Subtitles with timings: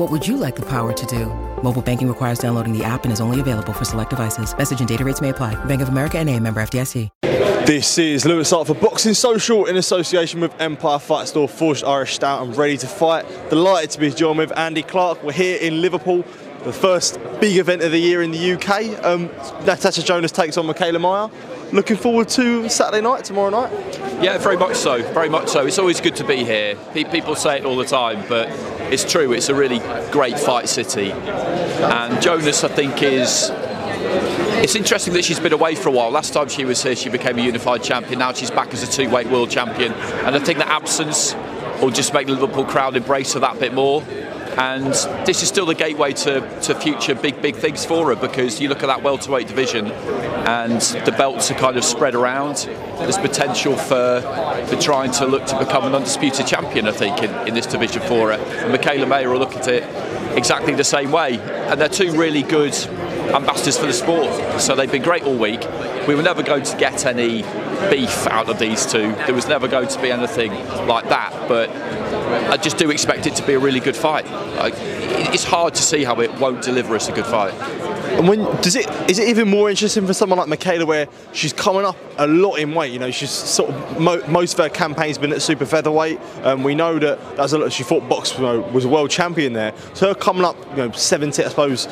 [0.00, 1.26] What would you like the power to do?
[1.62, 4.56] Mobile banking requires downloading the app and is only available for select devices.
[4.56, 5.62] Message and data rates may apply.
[5.66, 7.10] Bank of America and a member FDIC.
[7.66, 12.14] This is Louis Hart for Boxing Social in association with Empire Fight Store, Forged Irish
[12.14, 13.26] Stout and ready to fight.
[13.50, 15.22] Delighted to be joined with Andy Clarke.
[15.22, 16.24] We're here in Liverpool,
[16.64, 19.04] the first big event of the year in the UK.
[19.04, 19.26] Um,
[19.66, 21.49] Natasha Jonas takes on Mikaela Mayer.
[21.72, 23.72] Looking forward to Saturday night, tomorrow night?
[24.20, 25.02] Yeah, very much so.
[25.12, 25.66] Very much so.
[25.66, 26.74] It's always good to be here.
[26.92, 28.48] People say it all the time, but
[28.92, 29.32] it's true.
[29.32, 29.78] It's a really
[30.10, 31.12] great fight city.
[31.12, 33.50] And Jonas, I think, is
[34.62, 36.10] it's interesting that she's been away for a while.
[36.10, 38.18] Last time she was here, she became a unified champion.
[38.18, 41.34] Now she's back as a two-weight world champion, and I think the absence
[41.80, 44.02] will just make the Liverpool crowd embrace her that bit more.
[44.58, 44.92] And
[45.26, 48.68] this is still the gateway to, to future big, big things for her because you
[48.68, 52.56] look at that welterweight division and the belts are kind of spread around.
[52.98, 54.20] There's potential for,
[54.66, 58.02] for trying to look to become an undisputed champion, I think, in, in this division
[58.02, 58.32] for her.
[58.32, 59.84] And Mikaela Mayer will look at it
[60.36, 61.38] exactly the same way.
[61.38, 62.74] And they're two really good
[63.34, 64.60] ambassadors for the sport.
[64.60, 65.60] So they've been great all week.
[66.08, 67.42] We were never going to get any
[67.90, 69.12] beef out of these two.
[69.12, 70.52] There was never going to be anything
[70.86, 71.48] like that.
[71.48, 71.70] But
[72.50, 74.24] I just do expect it to be a really good fight.
[75.32, 77.54] it's hard to see how it won't deliver us a good fight.
[78.18, 81.52] And when does it is it even more interesting for someone like Mikaela where she's
[81.52, 82.92] coming up a lot in weight?
[82.92, 86.18] You know, she's sort of mo- most of her campaign's been at super featherweight.
[86.42, 87.72] Um, we know that that's a lot.
[87.72, 89.72] She fought box you know, was a world champion there.
[89.94, 91.86] So her coming up, you know, 70, I suppose,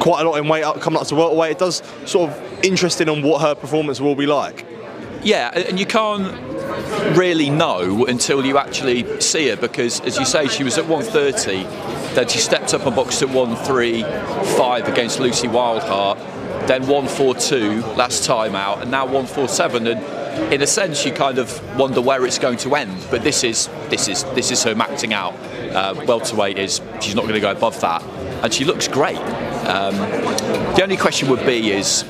[0.00, 1.52] quite a lot in weight up, coming up to welterweight.
[1.52, 4.66] It does sort of interesting on what her performance will be like.
[5.22, 6.34] Yeah, and you can't
[7.16, 11.62] really know until you actually see her because, as you say, she was at 130,
[12.14, 16.16] then she stepped up and boxed at 135 against Lucy Wildheart,
[16.66, 19.86] then 142 last time out, and now 147.
[19.86, 23.06] And in a sense, you kind of wonder where it's going to end.
[23.10, 25.34] But this is this is this is her maxing out.
[25.70, 28.02] Uh, welterweight is she's not going to go above that,
[28.42, 29.18] and she looks great.
[29.66, 29.94] Um,
[30.74, 32.04] the only question would be is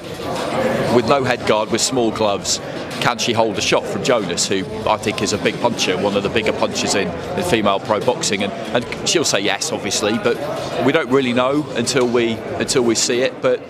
[0.94, 2.60] with no head guard, with small gloves,
[3.00, 6.16] can she hold a shot from Jonas, who I think is a big puncher, one
[6.16, 8.42] of the bigger punchers in, in female pro boxing?
[8.42, 10.36] And, and she'll say yes, obviously, but
[10.84, 13.40] we don't really know until we until we see it.
[13.40, 13.62] But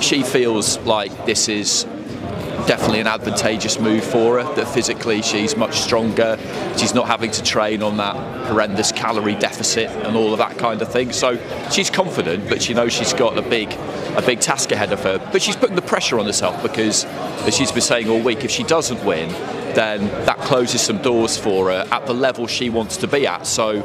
[0.00, 1.86] she feels like this is
[2.66, 4.54] definitely an advantageous move for her.
[4.54, 6.38] That physically she's much stronger.
[6.76, 8.16] She's not having to train on that
[8.46, 11.12] horrendous calorie deficit and all of that kind of thing.
[11.12, 11.38] So
[11.70, 13.72] she's confident, but she knows she's got a big,
[14.16, 15.18] a big task ahead of her.
[15.32, 17.04] But she's putting the pressure on herself because,
[17.46, 19.28] as she's been saying all week, if she doesn't win,
[19.74, 23.46] then that closes some doors for her at the level she wants to be at.
[23.46, 23.82] So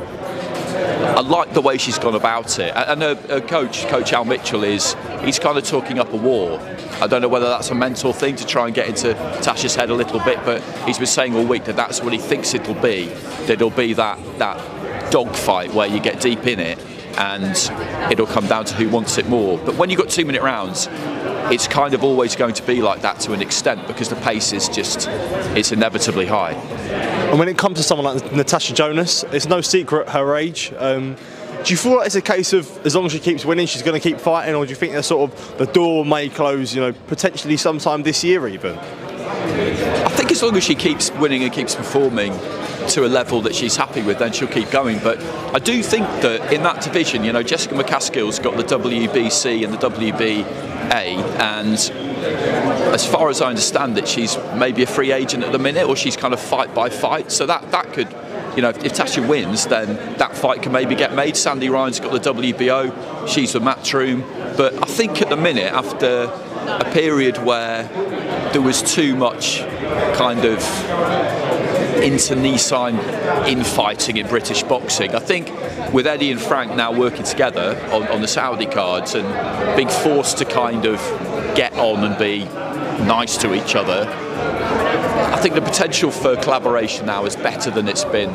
[0.82, 2.74] I like the way she's gone about it.
[2.76, 6.60] And her, her, coach, Coach Al Mitchell, is he's kind of talking up a war.
[7.02, 9.90] I don't know whether that's a mental thing to try and get into Tasha's head
[9.90, 12.76] a little bit, but he's been saying all week that that's what he thinks it'll
[12.76, 13.06] be.
[13.48, 16.78] That it'll be that that dogfight where you get deep in it
[17.18, 19.58] and it'll come down to who wants it more.
[19.58, 20.88] But when you've got two minute rounds,
[21.52, 24.54] it's kind of always going to be like that to an extent because the pace
[24.54, 25.08] is just
[25.58, 26.54] it's inevitably high.
[26.54, 30.72] And when it comes to someone like Natasha Jonas, it's no secret her age.
[30.78, 31.18] Um,
[31.64, 33.84] do you feel like it's a case of as long as she keeps winning, she's
[33.84, 36.74] going to keep fighting, or do you think that sort of the door may close,
[36.74, 38.78] you know, potentially sometime this year even?
[38.78, 42.34] I think as long as she keeps winning and keeps performing
[42.90, 45.00] to a level that she's happy with, then she'll keep going.
[45.00, 45.22] But
[45.54, 49.74] I do think that in that division, you know, Jessica McCaskill's got the WBC and
[49.74, 50.46] the WBA,
[51.40, 51.74] and
[52.94, 55.96] as far as I understand it, she's maybe a free agent at the minute, or
[55.96, 57.32] she's kind of fight by fight.
[57.32, 58.14] So that that could
[58.56, 61.38] you know, if Tasha wins, then that fight can maybe get made.
[61.38, 64.22] Sandy Ryan's got the WBO, she's the Matchroom.
[64.58, 67.84] But I think at the minute, after a period where
[68.52, 69.60] there was too much
[70.16, 70.60] kind of
[72.02, 72.98] internecine
[73.48, 75.50] infighting in British boxing, I think
[75.94, 80.38] with Eddie and Frank now working together on, on the Saudi cards and being forced
[80.40, 80.98] to kind of
[81.56, 82.46] get on and be
[83.06, 84.06] nice to each other,
[85.32, 88.30] I think the potential for collaboration now is better than it's been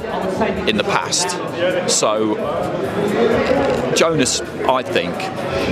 [0.68, 1.30] in the past.
[1.90, 2.34] So
[3.94, 5.14] Jonas, I think,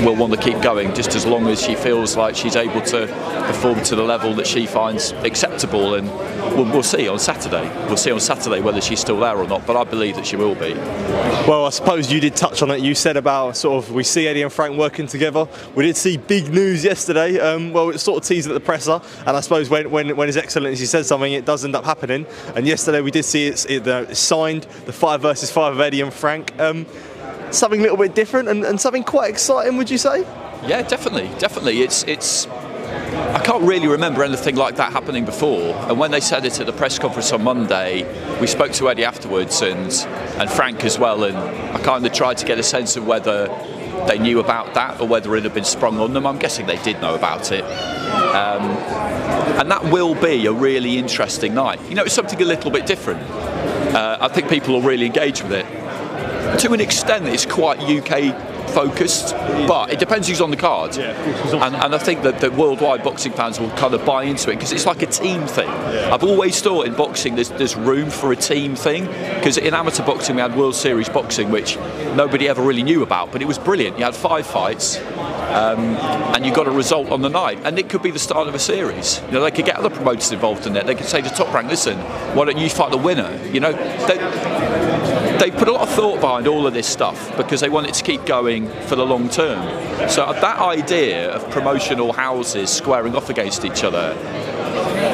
[0.05, 3.06] will want to keep going just as long as she feels like she's able to
[3.47, 5.94] perform to the level that she finds acceptable.
[5.94, 6.09] And
[6.56, 7.69] we'll, we'll see on Saturday.
[7.87, 9.67] We'll see on Saturday whether she's still there or not.
[9.67, 10.75] But I believe that she will be.
[11.47, 12.81] Well, I suppose you did touch on it.
[12.81, 15.49] You said about sort of we see Eddie and Frank working together.
[15.75, 17.38] We did see big news yesterday.
[17.38, 20.29] Um, well, it sort of teased at the presser, and I suppose when, when, when
[20.29, 22.26] His Excellency says something, it does end up happening.
[22.55, 26.12] And yesterday we did see it, uh, signed the five versus five of Eddie and
[26.12, 26.58] Frank.
[26.61, 26.87] Um,
[27.50, 30.20] something a little bit different and, and something quite exciting, would you say?
[30.66, 31.82] Yeah, definitely, definitely.
[31.82, 32.46] It's it's.
[32.46, 35.75] I can't really remember anything like that happening before.
[35.88, 38.05] And when they said it at the press conference on Monday,
[38.40, 39.93] we spoke to Eddie afterwards and
[40.40, 43.49] and Frank as well, and I kind of tried to get a sense of whether
[44.06, 46.27] they knew about that or whether it had been sprung on them.
[46.27, 47.65] I'm guessing they did know about it.
[47.65, 48.62] Um,
[49.59, 51.81] and that will be a really interesting night.
[51.89, 53.23] You know, it's something a little bit different.
[53.95, 55.67] Uh, I think people will really engage with it.
[56.61, 59.34] To an extent, it's quite UK focused,
[59.66, 60.96] but it depends who's on the card.
[60.96, 61.12] Yeah,
[61.64, 64.56] and, and I think that, that worldwide boxing fans will kind of buy into it
[64.56, 65.69] because it's like a team thing.
[65.69, 66.11] Yeah.
[66.12, 70.05] I've always thought in boxing there's, there's room for a team thing because in amateur
[70.05, 71.76] boxing we had World Series boxing, which
[72.14, 73.99] nobody ever really knew about, but it was brilliant.
[73.99, 74.99] You had five fights.
[75.55, 75.94] Um,
[76.34, 78.56] and you got a result on the night, and it could be the start of
[78.56, 79.20] a series.
[79.26, 80.84] You know, they could get other promoters involved in it.
[80.84, 81.96] They could say to Top Rank, "Listen,
[82.34, 84.16] why don't you fight the winner?" You know, they,
[85.39, 87.95] they put a lot of thought behind all of this stuff because they want it
[87.95, 89.63] to keep going for the long term.
[90.09, 94.13] So that idea of promotional houses squaring off against each other,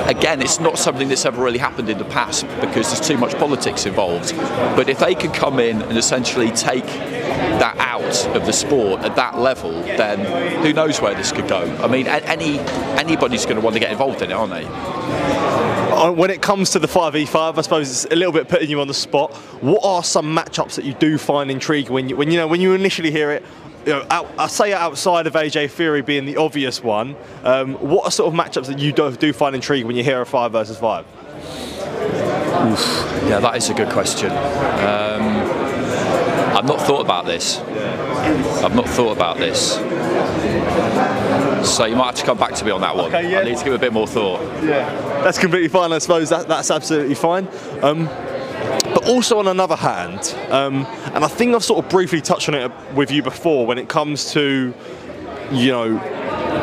[0.07, 3.35] again, it's not something that's ever really happened in the past because there's too much
[3.35, 4.37] politics involved.
[4.77, 9.17] But if they could come in and essentially take that out of the sport at
[9.17, 10.21] that level, then
[10.63, 11.63] who knows where this could go?
[11.83, 12.59] I mean, any
[12.99, 15.80] anybody's going to want to get involved in it, aren't they?
[16.09, 18.89] When it comes to the 5v5, I suppose it's a little bit putting you on
[18.89, 19.35] the spot.
[19.61, 22.61] What are some matchups that you do find intriguing when you, when you know when
[22.61, 23.45] you initially hear it?
[23.85, 27.17] You know, out, I say outside of AJ Fury being the obvious one.
[27.45, 30.21] Um, what are sort of matchups that you do, do find intriguing when you hear
[30.21, 31.07] a five versus five?
[32.71, 32.81] Oof.
[33.29, 34.31] Yeah, that is a good question.
[34.31, 35.23] Um,
[36.57, 37.59] I've not thought about this.
[37.59, 39.79] I've not thought about this.
[41.65, 43.07] So you might have to come back to me on that one.
[43.07, 43.41] Okay, yeah.
[43.41, 44.41] I need to give a bit more thought.
[44.65, 44.89] Yeah,
[45.23, 45.93] that's completely fine.
[45.93, 47.49] I suppose that, that's absolutely fine.
[47.83, 48.07] Um,
[48.95, 52.55] but also on another hand, um, and I think I've sort of briefly touched on
[52.55, 54.75] it with you before when it comes to,
[55.53, 56.20] you know,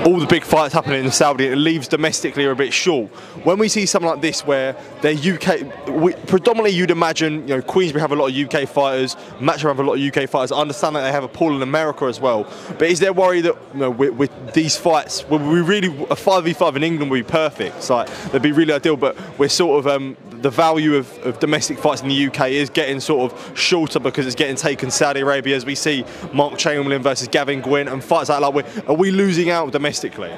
[0.07, 3.09] all the big fights happening in Saudi, it leaves domestically are a bit short.
[3.44, 7.62] When we see something like this, where they're UK, we, predominantly you'd imagine, you know,
[7.62, 10.54] Queensberry have a lot of UK fighters, Matchroom have a lot of UK fighters.
[10.54, 12.50] I understand that they have a pool in America as well.
[12.80, 16.15] But is there worry that you know, with, with these fights, well, we really a
[16.15, 17.75] five v five in England would be perfect.
[17.75, 18.95] It's like that'd be really ideal.
[18.95, 22.69] But we're sort of um, the value of, of, domestic fights in the UK is
[22.69, 27.01] getting sort of shorter because it's getting taken Saudi Arabia as we see Mark Chamberlain
[27.01, 28.54] versus Gavin Gwynn and fights like that.
[28.54, 30.29] Like, are we losing out domestically?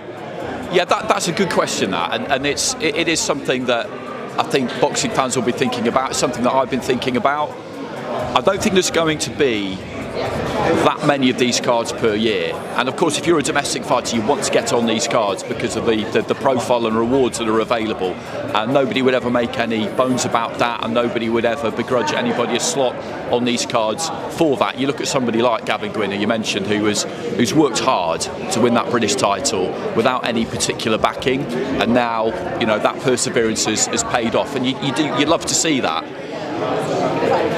[0.75, 1.91] Yeah, that, that's a good question.
[1.91, 3.88] That and, and it's it, it is something that
[4.39, 6.11] I think boxing fans will be thinking about.
[6.11, 7.50] It's something that I've been thinking about.
[8.35, 9.77] I don't think there's going to be
[10.19, 12.54] that many of these cards per year.
[12.75, 15.44] And of course, if you're a domestic fighter, you want to get on these cards
[15.44, 18.13] because of the, the, the, profile and rewards that are available.
[18.56, 22.56] And nobody would ever make any bones about that, and nobody would ever begrudge anybody
[22.56, 22.95] a slot
[23.31, 24.80] on these cards for that.
[24.80, 28.61] You look at somebody like Gavin Gwynn, you mentioned, who was who's worked hard to
[28.61, 32.28] win that British title without any particular backing, and now
[32.59, 35.54] you know that perseverance has, has paid off, and you, you do you love to
[35.54, 36.04] see that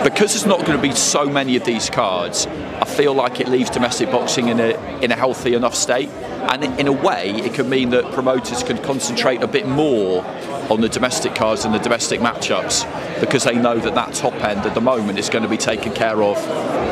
[0.04, 3.48] because there's not going to be so many of these cards, I feel like it
[3.48, 6.10] leaves domestic boxing in a in a healthy enough state.
[6.10, 10.26] And in a way, it could mean that promoters can concentrate a bit more
[10.70, 12.86] on the domestic cards and the domestic matchups
[13.20, 15.94] because they know that that top end at the moment is going to be taken
[15.94, 16.36] care of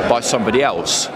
[0.10, 1.08] by somebody else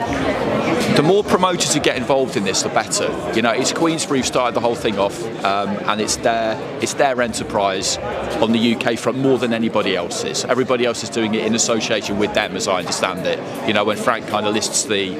[0.00, 3.08] the more promoters who get involved in this, the better.
[3.34, 6.94] You know, it's Queensberry who started the whole thing off, um, and it's their it's
[6.94, 7.96] their enterprise
[8.42, 10.44] on the UK front more than anybody else's.
[10.44, 13.38] Everybody else is doing it in association with them, as I understand it.
[13.66, 15.10] You know, when Frank kind of lists the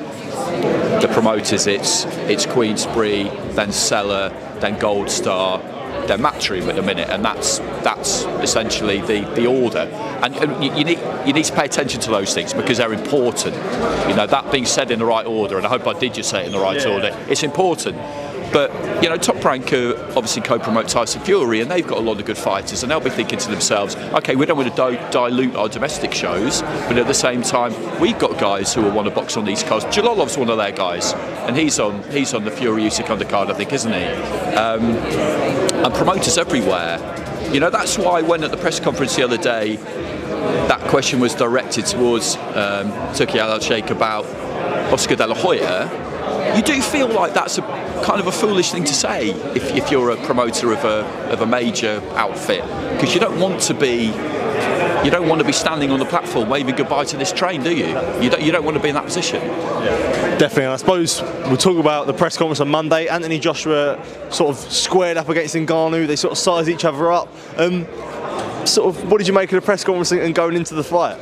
[1.00, 5.60] the promoters, it's it's Queensberry, then Sela, then Gold Star,
[6.06, 9.88] their matchroom at the minute, and that's that's essentially the, the order.
[10.22, 12.92] And, and you, you, need you need to pay attention to those things because they're
[12.92, 13.54] important.
[14.08, 16.30] You know that being said in the right order, and I hope I did just
[16.30, 16.92] say it in the right yeah.
[16.92, 17.26] order.
[17.28, 17.96] It's important.
[18.52, 22.26] But you know, Top Rank obviously co-promote Tyson Fury, and they've got a lot of
[22.26, 25.54] good fighters, and they'll be thinking to themselves, okay, we don't want to di- dilute
[25.54, 29.14] our domestic shows, but at the same time, we've got guys who will want to
[29.14, 29.84] box on these cards.
[29.86, 31.12] Jalolov's one of their guys,
[31.46, 34.04] and he's on he's on the Fury Usyk undercard, I think, isn't he?
[34.54, 34.82] Um,
[35.84, 36.98] and promoters everywhere.
[37.52, 39.76] You know, that's why when at the press conference the other day,
[40.68, 44.24] that question was directed towards um, Turki Al Sheikh about
[44.92, 46.56] Oscar De La Hoya.
[46.56, 49.90] You do feel like that's a kind of a foolish thing to say if, if
[49.90, 54.12] you're a promoter of a, of a major outfit because you don't want to be
[55.04, 57.74] you don't want to be standing on the platform waving goodbye to this train, do
[57.74, 57.86] you?
[58.20, 59.40] You don't, you don't want to be in that position.
[59.40, 60.64] Yeah, definitely.
[60.64, 63.08] And I suppose we'll talk about the press conference on Monday.
[63.08, 63.98] Anthony Joshua
[64.30, 66.06] sort of squared up against Ngannou.
[66.06, 67.28] They sort of sized each other up.
[67.56, 67.86] Um,
[68.66, 71.18] sort of, what did you make of the press conference and going into the fight?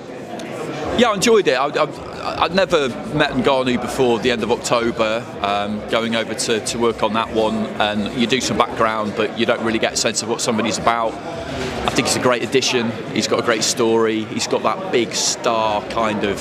[0.99, 1.54] Yeah, I enjoyed it.
[1.54, 2.08] I, I,
[2.38, 7.02] I'd never met Ngannou before the end of October, um, going over to, to work
[7.02, 10.23] on that one, and you do some background, but you don't really get a sense
[10.23, 11.12] of what somebody's about.
[11.14, 12.90] I think he's a great addition.
[13.12, 14.25] He's got a great story.
[14.25, 16.37] He's got that big star kind of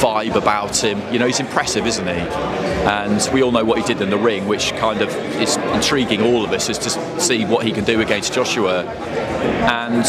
[0.00, 1.00] vibe about him.
[1.12, 2.12] You know, he's impressive, isn't he?
[2.12, 6.22] And we all know what he did in the ring, which kind of is intriguing
[6.22, 8.84] all of us, is to see what he can do against Joshua.
[8.84, 10.04] And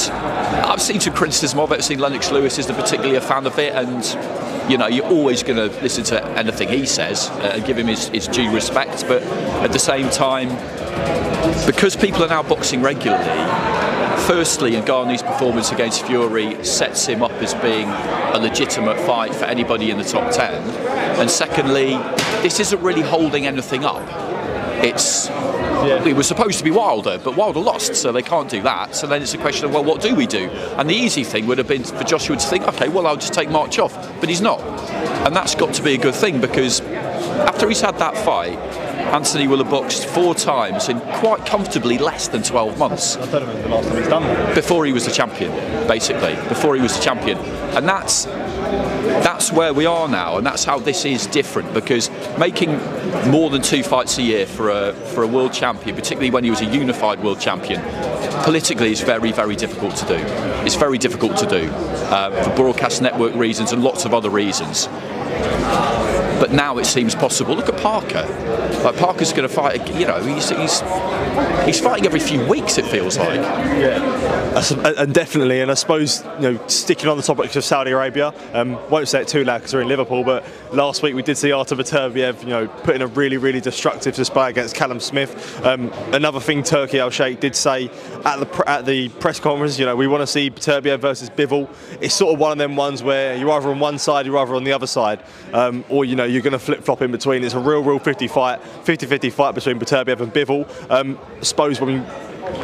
[0.65, 1.75] I've seen some criticism of it.
[1.75, 4.03] I've seen Lennox Lewis isn't particularly a fan of it, and
[4.69, 7.87] you know, you're always going to listen to anything he says uh, and give him
[7.87, 9.05] his, his due respect.
[9.07, 9.23] But
[9.63, 10.49] at the same time,
[11.65, 13.25] because people are now boxing regularly,
[14.27, 19.91] firstly, Ngannou's performance against Fury sets him up as being a legitimate fight for anybody
[19.91, 20.53] in the top 10.
[21.19, 21.97] And secondly,
[22.41, 24.03] this isn't really holding anything up.
[24.83, 25.29] It's
[25.85, 26.07] yeah.
[26.07, 28.95] it was supposed to be Wilder, but Wilder lost, so they can't do that.
[28.95, 30.49] So then it's a question of well, what do we do?
[30.77, 33.33] And the easy thing would have been for Joshua to think, okay, well, I'll just
[33.33, 34.61] take March off, but he's not,
[35.25, 38.57] and that's got to be a good thing because after he's had that fight,
[39.13, 43.17] Anthony will have boxed four times in quite comfortably less than 12 months.
[43.17, 44.55] I thought it was the last time he's done that.
[44.55, 45.51] Before he was the champion,
[45.87, 46.35] basically.
[46.47, 47.37] Before he was the champion.
[47.75, 48.25] And that's
[49.23, 52.71] that's where we are now, and that's how this is different because making
[53.29, 56.49] more than two fights a year for a for a world champion, particularly when he
[56.49, 57.81] was a unified world champion,
[58.43, 60.17] politically is very very difficult to do.
[60.65, 64.87] It's very difficult to do uh, for broadcast network reasons and lots of other reasons
[66.41, 67.55] but now it seems possible.
[67.55, 68.25] Look at Parker.
[68.83, 69.87] Like Parker's going to fight.
[69.93, 70.81] You know, he's, he's
[71.67, 72.79] he's fighting every few weeks.
[72.79, 73.35] It feels like.
[73.35, 75.61] Yeah, and definitely.
[75.61, 79.21] And I suppose you know, sticking on the topic of Saudi Arabia, um, won't say
[79.21, 80.23] it too loud because we're in Liverpool.
[80.23, 80.43] But
[80.73, 84.49] last week we did see Artur Beterbiev, you know, putting a really really destructive display
[84.49, 85.63] against Callum Smith.
[85.63, 87.91] Um, another thing, Turki Al Sheikh did say
[88.25, 91.69] at the at the press conference, you know, we want to see Beterbiev versus Bivol.
[92.01, 94.55] It's sort of one of them ones where you're either on one side, you're either
[94.55, 97.43] on the other side, um, or you know you're going to flip flop in between.
[97.43, 100.67] It's a real, real 50 fight, 50-50 fight between Beterbiev and Bivol.
[100.89, 102.05] Um, I suppose when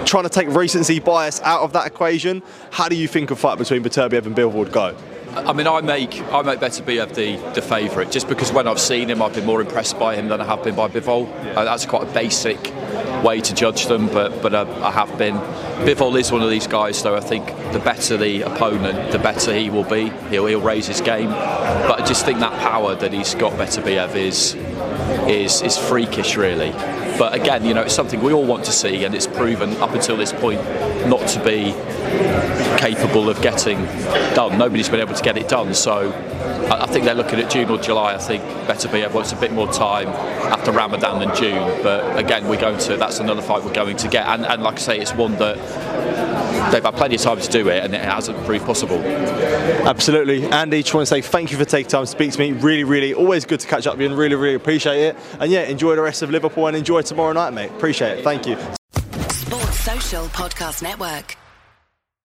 [0.06, 3.58] trying to take recency bias out of that equation, how do you think a fight
[3.58, 4.96] between Beterbiev and Bivol would go?
[5.36, 9.10] I mean, I make I make Beterbiev the, the favourite just because when I've seen
[9.10, 11.28] him, I've been more impressed by him than I have been by Bivol.
[11.28, 11.60] Yeah.
[11.60, 12.58] Uh, that's quite a basic
[13.24, 15.36] way to judge them, but but uh, I have been.
[15.86, 17.16] Bivol is one of these guys, though.
[17.16, 20.10] I think the better the opponent, the better he will be.
[20.30, 24.16] He'll, he'll raise his game, but I just think that power that he's got, Beterbiev,
[24.16, 24.56] is
[25.28, 26.72] is is freakish, really.
[27.18, 29.92] But again, you know, it's something we all want to see, and it's proven up
[29.92, 30.64] until this point
[31.08, 31.74] not to be
[32.78, 33.84] capable of getting
[34.36, 34.58] done.
[34.58, 36.12] Nobody's been able to get it done, so
[36.70, 38.14] I think they're looking at June or July.
[38.14, 41.82] I think better Beterbiev wants a bit more time after Ramadan than June.
[41.82, 42.98] But again, we're going to.
[42.98, 45.58] That's another fight we're going to get, and, and like I say, it's one that
[46.72, 48.98] they've had plenty of time to do it and it hasn't proved possible.
[48.98, 50.46] Absolutely.
[50.46, 52.52] Andy, just want to say thank you for taking time to speak to me.
[52.52, 55.16] Really, really, always good to catch up with you and really, really appreciate it.
[55.40, 57.72] And yeah, enjoy the rest of Liverpool and enjoy tomorrow night, mate.
[57.72, 58.24] Appreciate it.
[58.24, 58.58] Thank you.
[59.30, 61.38] Sports Social Podcast Network.